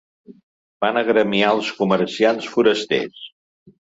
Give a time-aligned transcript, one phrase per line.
[0.85, 3.23] Van agremiar els comerciants forasters.